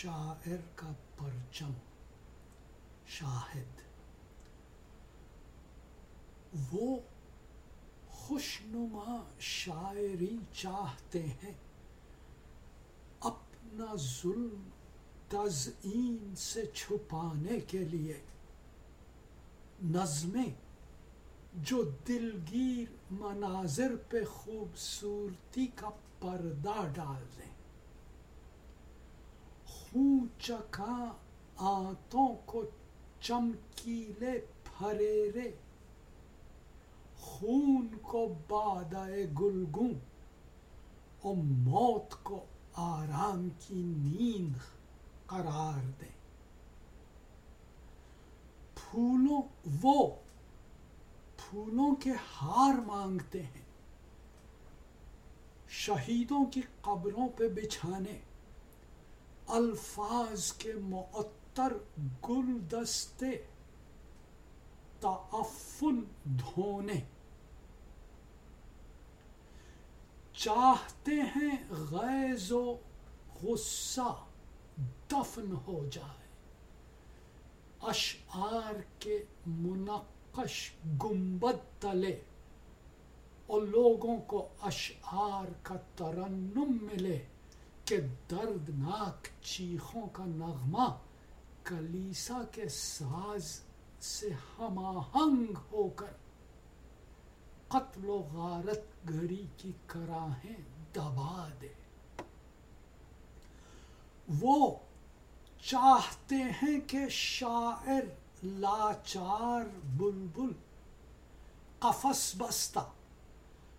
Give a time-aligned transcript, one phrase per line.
[0.00, 1.70] شاعر کا پرچم
[3.06, 3.80] شاہد۔
[6.72, 7.00] وہ
[8.08, 11.52] خوشنما شاعری چاہتے ہیں۔
[13.20, 14.68] اپنا ظلم
[15.28, 18.20] تزئین سے چھپانے کے لیے۔
[19.82, 20.54] نظمیں
[21.54, 25.90] جو دلگیر مناظر پہ خوبصورتی کا
[26.20, 27.57] پردہ ڈال دیں۔
[29.92, 31.12] خون چکا
[31.58, 32.62] آنتوں کو
[33.20, 35.50] چمکیلے پھریرے
[37.16, 39.92] خون کو بادائے گلگوں
[41.22, 44.56] اور موت کو آرام کی نیند
[45.26, 46.16] قرار دیں
[48.74, 49.42] پھولوں
[49.82, 50.06] وہ
[51.36, 53.66] پھولوں کے ہار مانگتے ہیں
[55.78, 58.18] شہیدوں کی قبروں پہ بچھانے
[59.48, 61.72] الفاظ کے معطر
[62.28, 63.30] گلدستے
[65.00, 67.00] تعفن دھونے۔
[70.32, 72.76] چاہتے ہیں غیظ و
[73.42, 74.24] غصہ
[75.12, 76.28] دفن ہو جائے۔
[77.82, 80.72] اشعار کے منقش
[81.04, 82.20] گنبد تلے۔
[83.46, 87.26] اور لوگوں کو اشعار کا ترنم ملے۔
[87.88, 88.00] کہ
[88.30, 90.88] دردناک چیخوں کا نغمہ
[91.64, 93.60] کلیسا کے ساز
[94.00, 96.12] سے ہم آہنگ ہو کر
[97.68, 100.56] قتل و غارت گھڑی کی کراہیں
[100.92, 101.68] دبا دے۔
[104.40, 104.76] وہ
[105.62, 108.02] چاہتے ہیں کہ شاعر
[108.42, 110.52] لاچار بلبل
[111.78, 112.88] قفس بستہ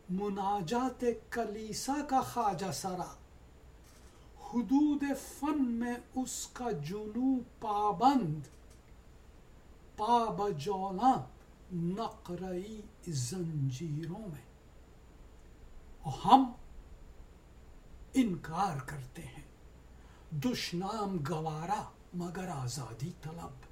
[0.09, 3.13] مناجات کلیسا کا خواجہ سرا
[4.53, 5.03] حدود
[5.39, 8.47] فن میں اس کا جنو پابند
[9.97, 11.25] پا بجولا
[11.73, 14.49] نقرئی زنجیروں میں۔
[16.01, 16.51] اور ہم
[18.13, 19.43] انکار کرتے ہیں۔
[20.31, 21.83] دشنام گوارا
[22.13, 23.69] مگر آزادی طلب۔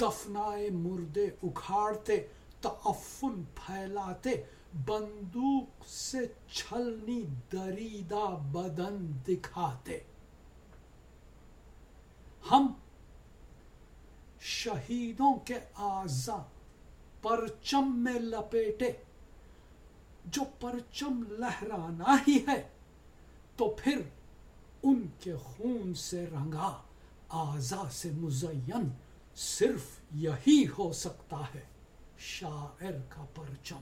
[0.00, 2.26] دفنائے مردے اکھاڑتے
[2.62, 4.30] تعفن پھیلاتے،
[4.86, 6.18] بندوق سے
[6.52, 7.22] چھلنی
[7.52, 9.98] دریدہ بدن دکھاتے۔
[12.50, 12.66] ہم
[14.40, 16.36] شہیدوں کے آزا
[17.22, 18.92] پرچم میں لپیٹے،
[20.24, 22.68] جو پرچم لہرانا ہی ہے،
[23.56, 24.00] تو پھر
[24.82, 26.82] ان کے خون سے رنگا
[27.28, 28.88] آزا سے مزین،
[29.36, 29.84] صرف
[30.14, 31.79] یہی ہو سکتا ہے۔
[32.22, 33.80] شاعر کا پرچم